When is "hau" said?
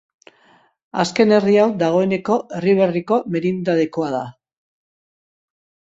1.63-1.67